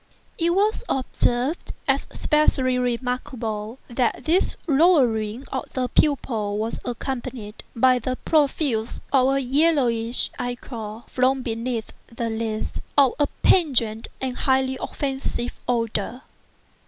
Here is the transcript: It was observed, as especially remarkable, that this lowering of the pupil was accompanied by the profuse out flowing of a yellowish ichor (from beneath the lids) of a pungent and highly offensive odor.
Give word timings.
It 0.39 0.55
was 0.55 0.83
observed, 0.89 1.73
as 1.87 2.07
especially 2.09 2.79
remarkable, 2.79 3.77
that 3.87 4.23
this 4.23 4.57
lowering 4.67 5.45
of 5.51 5.71
the 5.73 5.89
pupil 5.89 6.57
was 6.57 6.79
accompanied 6.83 7.63
by 7.75 7.99
the 7.99 8.15
profuse 8.15 8.95
out 9.13 9.25
flowing 9.25 9.27
of 9.27 9.35
a 9.37 9.41
yellowish 9.41 10.31
ichor 10.39 11.03
(from 11.05 11.43
beneath 11.43 11.93
the 12.07 12.31
lids) 12.31 12.81
of 12.97 13.13
a 13.19 13.27
pungent 13.43 14.07
and 14.19 14.37
highly 14.37 14.75
offensive 14.81 15.59
odor. 15.67 16.23